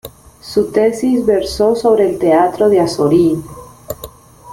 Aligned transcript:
Su 0.41 0.71
tesis 0.71 1.23
versó 1.27 1.75
sobre 1.75 2.09
el 2.09 2.17
Teatro 2.17 2.69
de 2.69 2.79
Azorín. 2.79 3.43